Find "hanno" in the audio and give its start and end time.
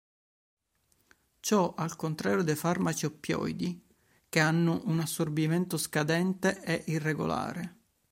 4.39-4.81